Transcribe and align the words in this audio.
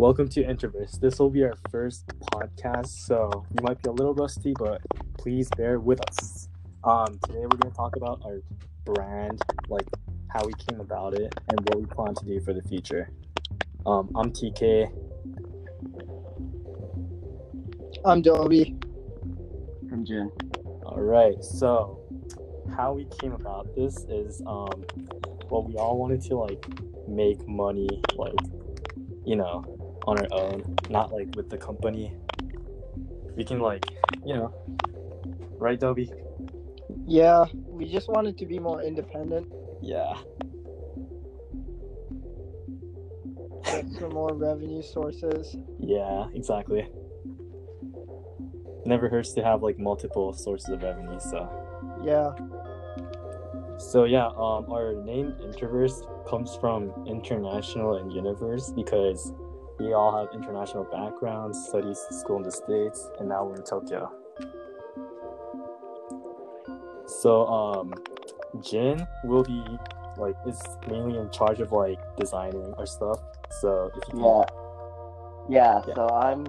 Welcome 0.00 0.30
to 0.30 0.42
Introverse. 0.42 0.98
This 0.98 1.18
will 1.18 1.28
be 1.28 1.44
our 1.44 1.52
first 1.70 2.06
podcast, 2.32 2.86
so 2.86 3.44
you 3.50 3.62
might 3.62 3.82
be 3.82 3.90
a 3.90 3.92
little 3.92 4.14
rusty, 4.14 4.54
but 4.58 4.80
please 5.18 5.50
bear 5.58 5.78
with 5.78 6.00
us. 6.08 6.48
Um, 6.84 7.18
today 7.26 7.40
we're 7.40 7.58
going 7.58 7.70
to 7.70 7.76
talk 7.76 7.96
about 7.96 8.22
our 8.24 8.40
brand, 8.86 9.42
like 9.68 9.86
how 10.28 10.42
we 10.46 10.54
came 10.54 10.80
about 10.80 11.12
it, 11.12 11.34
and 11.50 11.60
what 11.68 11.80
we 11.80 11.84
plan 11.84 12.14
to 12.14 12.24
do 12.24 12.40
for 12.40 12.54
the 12.54 12.62
future. 12.62 13.10
Um, 13.84 14.10
I'm 14.14 14.32
TK. 14.32 14.90
I'm 18.02 18.22
Dobie. 18.22 18.78
I'm 19.92 20.06
Jen. 20.06 20.32
All 20.86 21.02
right, 21.02 21.44
so 21.44 22.00
how 22.74 22.94
we 22.94 23.06
came 23.20 23.32
about 23.32 23.76
this 23.76 23.98
is, 24.08 24.40
um, 24.46 24.82
well, 25.50 25.62
we 25.62 25.74
all 25.74 25.98
wanted 25.98 26.22
to 26.22 26.36
like 26.36 26.64
make 27.06 27.46
money, 27.46 28.02
like 28.16 28.32
you 29.26 29.36
know, 29.36 29.76
on 30.06 30.18
our 30.18 30.28
own, 30.32 30.76
not 30.88 31.12
like 31.12 31.34
with 31.36 31.50
the 31.50 31.58
company. 31.58 32.14
We 33.36 33.44
can 33.44 33.60
like, 33.60 33.84
you 34.24 34.34
know, 34.34 34.54
right, 35.58 35.78
Dobie? 35.78 36.10
Yeah, 37.06 37.44
we 37.66 37.90
just 37.90 38.08
wanted 38.08 38.36
to 38.38 38.46
be 38.46 38.58
more 38.58 38.82
independent, 38.82 39.52
Yeah. 39.80 40.14
get 43.64 43.88
some 43.98 44.12
more 44.12 44.34
revenue 44.34 44.82
sources. 44.82 45.56
Yeah, 45.78 46.26
exactly. 46.34 46.88
Never 48.84 49.08
hurts 49.08 49.32
to 49.34 49.44
have 49.44 49.62
like 49.62 49.78
multiple 49.78 50.32
sources 50.32 50.70
of 50.70 50.82
revenue. 50.82 51.20
So, 51.20 51.48
Yeah, 52.02 52.32
so 53.78 54.04
yeah, 54.04 54.26
um, 54.36 54.70
our 54.70 54.94
name 55.04 55.34
Introverse 55.40 56.02
comes 56.28 56.54
from 56.56 56.92
international 57.06 57.96
and 57.96 58.12
universe 58.12 58.70
because 58.70 59.32
we 59.80 59.94
all 59.94 60.12
have 60.16 60.34
international 60.34 60.84
backgrounds, 60.84 61.66
studies 61.66 61.98
school 62.10 62.36
in 62.36 62.42
the 62.42 62.52
states, 62.52 63.08
and 63.18 63.28
now 63.28 63.44
we're 63.44 63.56
in 63.56 63.64
Tokyo. 63.64 64.12
So, 67.06 67.46
um, 67.46 67.94
Jin 68.60 69.06
will 69.24 69.42
be 69.42 69.64
like 70.16 70.36
is 70.46 70.60
mainly 70.88 71.18
in 71.18 71.30
charge 71.30 71.60
of 71.60 71.72
like 71.72 71.98
designing 72.16 72.74
our 72.78 72.86
stuff. 72.86 73.20
So 73.60 73.90
if 73.96 74.12
you 74.12 74.20
Yeah. 74.20 74.44
yeah. 75.48 75.82
Yeah. 75.86 75.94
So 75.94 76.08
I'm 76.08 76.46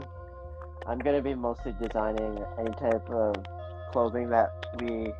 I'm 0.88 1.00
gonna 1.00 1.22
be 1.22 1.36
mostly 1.36 1.74
designing 1.82 2.44
any 2.60 2.72
type 2.72 3.10
of 3.10 3.36
clothing 3.92 4.30
that 4.30 4.52
we 4.80 5.14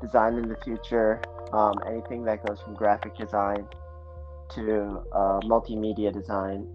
design 0.00 0.34
in 0.34 0.48
the 0.48 0.56
future. 0.64 1.22
Um, 1.52 1.74
anything 1.86 2.24
that 2.24 2.44
goes 2.44 2.60
from 2.60 2.74
graphic 2.74 3.16
design 3.16 3.68
to 4.54 5.02
uh, 5.12 5.40
multimedia 5.40 6.12
design. 6.12 6.66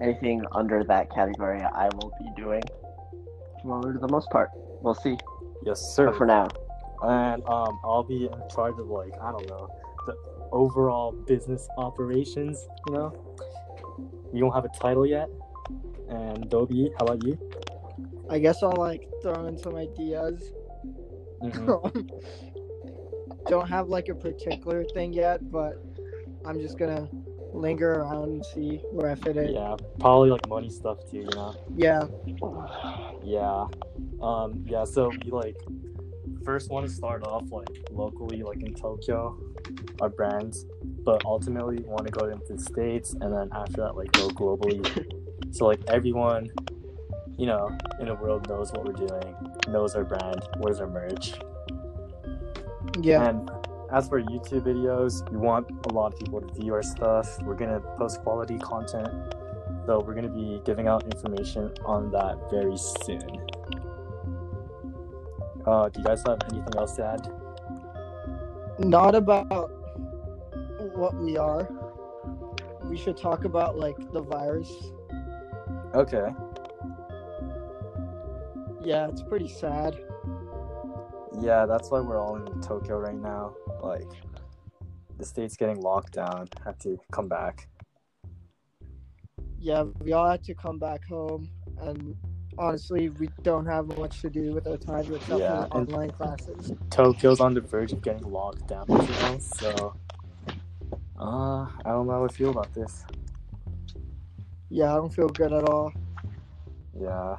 Anything 0.00 0.42
under 0.52 0.84
that 0.84 1.10
category, 1.10 1.62
I 1.62 1.88
will 1.94 2.12
be 2.18 2.28
doing 2.36 2.62
for 3.62 3.98
the 4.00 4.08
most 4.08 4.28
part. 4.30 4.50
We'll 4.82 4.94
see. 4.94 5.16
yes, 5.64 5.80
sir. 5.94 6.06
But 6.06 6.16
for 6.16 6.26
now, 6.26 6.48
and 7.02 7.42
um, 7.46 7.78
I'll 7.84 8.04
be 8.04 8.24
in 8.26 8.42
charge 8.54 8.78
of 8.78 8.88
like 8.88 9.12
I 9.20 9.32
don't 9.32 9.48
know 9.48 9.68
the 10.06 10.14
overall 10.52 11.12
business 11.12 11.66
operations. 11.78 12.66
You 12.86 12.94
know, 12.94 13.14
we 14.32 14.40
don't 14.40 14.52
have 14.52 14.64
a 14.64 14.70
title 14.80 15.06
yet. 15.06 15.28
And 16.08 16.48
Dobie, 16.50 16.90
how 16.98 17.06
about 17.06 17.24
you? 17.24 17.38
I 18.30 18.38
guess 18.38 18.62
I'll 18.62 18.76
like 18.76 19.08
throw 19.22 19.46
in 19.46 19.58
some 19.58 19.76
ideas. 19.76 20.52
Mhm. 21.42 22.10
Don't 23.48 23.68
have 23.68 23.88
like 23.88 24.08
a 24.08 24.14
particular 24.14 24.84
thing 24.84 25.12
yet, 25.12 25.40
but 25.50 25.74
I'm 26.44 26.60
just 26.60 26.78
gonna 26.78 27.08
linger 27.52 28.00
around 28.00 28.28
and 28.28 28.46
see 28.46 28.80
where 28.92 29.10
I 29.10 29.14
fit 29.14 29.36
in. 29.36 29.52
yeah, 29.52 29.76
probably 29.98 30.30
like 30.30 30.48
money 30.48 30.70
stuff 30.70 30.98
too. 31.10 31.18
You 31.18 31.30
know. 31.34 31.54
Yeah, 31.74 32.04
Yeah. 33.24 33.66
Um. 34.22 34.64
Yeah. 34.68 34.84
So 34.84 35.10
we 35.24 35.30
like 35.30 35.56
first 36.44 36.70
want 36.70 36.86
to 36.86 36.92
start 36.92 37.24
off 37.24 37.50
like 37.50 37.68
locally, 37.90 38.42
like 38.42 38.62
in 38.62 38.74
Tokyo, 38.74 39.38
our 40.00 40.08
brands, 40.08 40.64
but 41.04 41.24
ultimately 41.24 41.78
want 41.84 42.06
to 42.06 42.12
go 42.12 42.26
into 42.26 42.54
the 42.54 42.62
states, 42.62 43.12
and 43.14 43.32
then 43.32 43.48
after 43.52 43.82
that, 43.82 43.96
like 43.96 44.12
go 44.12 44.28
globally. 44.30 44.84
so 45.54 45.66
like 45.66 45.80
everyone, 45.88 46.48
you 47.36 47.46
know, 47.46 47.76
in 48.00 48.06
the 48.06 48.14
world 48.14 48.48
knows 48.48 48.72
what 48.72 48.84
we're 48.84 49.06
doing, 49.06 49.34
knows 49.68 49.94
our 49.94 50.04
brand, 50.04 50.40
wears 50.58 50.80
our 50.80 50.86
merch, 50.86 51.34
yeah, 53.00 53.28
and. 53.28 53.50
As 53.90 54.08
for 54.08 54.20
YouTube 54.20 54.62
videos, 54.62 55.28
we 55.30 55.36
want 55.36 55.66
a 55.86 55.92
lot 55.92 56.12
of 56.12 56.18
people 56.18 56.40
to 56.40 56.52
view 56.54 56.74
our 56.74 56.82
stuff. 56.82 57.40
We're 57.42 57.54
gonna 57.54 57.80
post 57.96 58.20
quality 58.22 58.58
content, 58.58 59.08
so 59.86 60.00
we're 60.00 60.14
gonna 60.14 60.28
be 60.28 60.60
giving 60.64 60.88
out 60.88 61.04
information 61.04 61.72
on 61.84 62.10
that 62.10 62.50
very 62.50 62.76
soon. 62.76 63.46
Uh, 65.64 65.88
do 65.88 66.00
you 66.00 66.04
guys 66.04 66.22
have 66.26 66.38
anything 66.50 66.76
else 66.76 66.96
to 66.96 67.04
add? 67.04 67.32
not 68.78 69.14
about 69.14 69.70
what 70.94 71.14
we 71.14 71.36
are. 71.36 71.68
We 72.84 72.96
should 72.96 73.16
talk 73.16 73.44
about 73.44 73.78
like 73.78 73.96
the 74.12 74.20
virus. 74.20 74.70
Okay. 75.94 76.28
Yeah, 78.82 79.08
it's 79.08 79.22
pretty 79.22 79.48
sad. 79.48 79.98
Yeah, 81.40 81.66
that's 81.66 81.90
why 81.90 82.00
we're 82.00 82.20
all 82.20 82.36
in 82.36 82.60
Tokyo 82.60 82.98
right 82.98 83.16
now. 83.16 83.54
Like, 83.82 84.08
the 85.18 85.24
state's 85.24 85.56
getting 85.56 85.80
locked 85.80 86.12
down. 86.12 86.48
Have 86.64 86.78
to 86.80 86.98
come 87.10 87.28
back. 87.28 87.68
Yeah, 89.58 89.84
we 90.00 90.12
all 90.12 90.28
had 90.28 90.44
to 90.44 90.54
come 90.54 90.78
back 90.78 91.06
home, 91.06 91.48
and 91.80 92.14
honestly, 92.58 93.08
we 93.08 93.28
don't 93.42 93.66
have 93.66 93.86
much 93.98 94.20
to 94.20 94.30
do 94.30 94.52
with 94.52 94.66
our 94.66 94.76
time 94.76 95.12
except 95.14 95.40
Yeah, 95.40 95.66
for 95.66 95.78
online 95.78 96.10
classes. 96.10 96.72
Tokyo's 96.90 97.40
on 97.40 97.54
the 97.54 97.60
verge 97.60 97.92
of 97.92 98.02
getting 98.02 98.30
locked 98.30 98.66
down, 98.68 98.84
you 98.88 98.96
know. 98.96 99.38
So, 99.38 99.94
uh, 101.18 101.66
I 101.84 101.90
don't 101.90 102.06
know 102.06 102.12
how 102.12 102.24
I 102.24 102.28
feel 102.28 102.50
about 102.50 102.72
this. 102.74 103.04
Yeah, 104.68 104.92
I 104.92 104.96
don't 104.96 105.12
feel 105.12 105.28
good 105.28 105.52
at 105.52 105.68
all. 105.68 105.92
Yeah. 106.98 107.36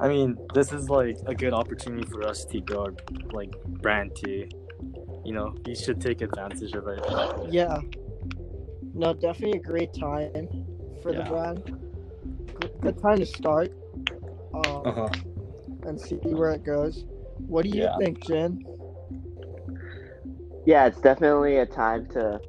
I 0.00 0.08
mean, 0.08 0.38
this 0.54 0.72
is 0.72 0.88
like 0.88 1.18
a 1.26 1.34
good 1.34 1.52
opportunity 1.52 2.06
for 2.06 2.26
us 2.26 2.44
to 2.46 2.60
grow 2.60 2.88
like 3.32 3.50
brand 3.82 4.16
too. 4.16 4.46
You 5.24 5.34
know, 5.34 5.54
you 5.66 5.74
should 5.74 6.00
take 6.00 6.22
advantage 6.22 6.72
of 6.72 6.86
it. 6.88 7.00
Yeah. 7.50 7.80
No, 8.94 9.12
definitely 9.12 9.58
a 9.58 9.62
great 9.62 9.92
time 9.94 10.30
for 11.02 11.12
the 11.12 11.22
brand. 11.22 11.62
Good, 12.54 12.70
good 12.80 13.00
time 13.00 13.18
to 13.18 13.26
start 13.26 13.70
um, 14.54 14.82
Uh 14.86 14.92
huh. 14.92 15.08
and 15.84 16.00
see 16.00 16.16
where 16.16 16.52
it 16.52 16.64
goes. 16.64 17.04
What 17.46 17.64
do 17.64 17.70
you 17.70 17.82
Yeah. 17.84 17.96
think, 17.98 18.24
Jen? 18.24 18.64
yeah, 20.66 20.86
it's 20.86 21.00
definitely 21.00 21.58
a 21.58 21.66
time 21.66 22.06
to. 22.10 22.40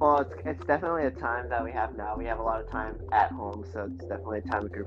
Well, 0.00 0.20
it's, 0.20 0.32
it's 0.44 0.66
definitely 0.66 1.04
a 1.06 1.10
time 1.10 1.48
that 1.50 1.62
we 1.62 1.72
have 1.72 1.94
now. 1.96 2.16
We 2.16 2.24
have 2.26 2.38
a 2.38 2.42
lot 2.42 2.60
of 2.60 2.70
time 2.70 2.96
at 3.12 3.30
home, 3.32 3.64
so 3.72 3.84
it's 3.84 4.06
definitely 4.06 4.38
a 4.38 4.42
time 4.42 4.68
to, 4.70 4.84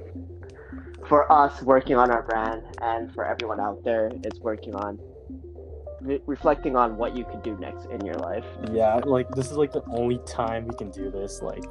for 1.08 1.32
us 1.32 1.62
working 1.62 1.96
on 1.96 2.12
our 2.12 2.24
brand, 2.24 2.64
and 2.82 3.14
for 3.14 3.26
everyone 3.26 3.60
out 3.60 3.84
there, 3.84 4.12
it's 4.24 4.40
working 4.40 4.76
on 4.76 5.00
re- 6.02 6.22
reflecting 6.26 6.76
on 6.76 6.98
what 6.98 7.16
you 7.16 7.26
could 7.26 7.42
do 7.44 7.58
next 7.58 7.86
in 7.86 8.06
your 8.06 8.16
life. 8.16 8.46
Yeah, 8.72 8.96
like 9.06 9.30
this 9.32 9.52
is 9.52 9.58
like 9.58 9.72
the 9.72 9.84
only 9.90 10.20
time 10.26 10.68
we 10.68 10.76
can 10.76 10.92
do 10.92 11.10
this. 11.10 11.42
Like, 11.42 11.64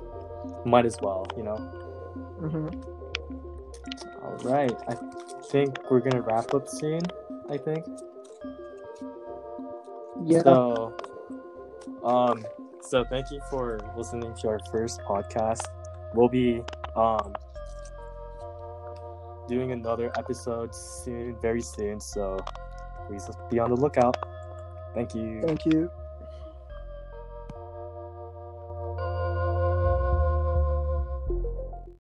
might 0.65 0.87
as 0.87 0.97
well, 1.01 1.27
you 1.37 1.43
know. 1.43 1.57
hmm 2.41 2.69
All 4.23 4.37
right, 4.45 4.73
I 4.89 4.97
think 5.51 5.79
we're 5.91 6.01
gonna 6.01 6.23
wrap 6.23 6.55
up 6.55 6.69
soon. 6.69 7.03
I 7.51 7.59
think. 7.59 7.85
Yeah. 10.25 10.43
So, 10.43 10.97
um, 12.05 12.45
so 12.81 13.05
thank 13.05 13.31
you 13.31 13.41
for 13.51 13.81
listening 13.97 14.35
to 14.41 14.49
our 14.49 14.61
first 14.71 15.01
podcast. 15.03 15.63
We'll 16.15 16.29
be 16.29 16.63
um 16.97 17.35
doing 19.49 19.73
another 19.73 20.13
episode 20.17 20.75
soon, 20.75 21.37
very 21.41 21.63
soon. 21.63 22.01
So 22.01 22.39
please 23.07 23.29
be 23.51 23.59
on 23.59 23.71
the 23.71 23.77
lookout. 23.77 24.17
Thank 24.95 25.15
you. 25.15 25.43
Thank 25.43 25.65
you. 25.67 25.91